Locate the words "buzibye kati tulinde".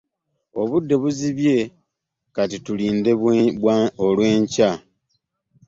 1.01-3.11